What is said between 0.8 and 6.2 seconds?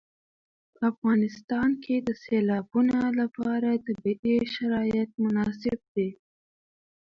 افغانستان کې د سیلابونه لپاره طبیعي شرایط مناسب دي.